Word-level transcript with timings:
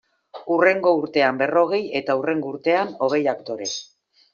Hurrengo 0.55 0.93
urtean 1.01 1.43
berrogei, 1.43 1.83
eta 2.03 2.19
hurrengo 2.21 2.53
urtean 2.57 2.95
hogei 3.09 3.25
aktore. 3.39 3.75